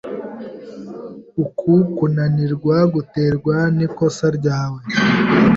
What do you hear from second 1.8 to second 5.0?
kunanirwa guterwa nikosa ryawe.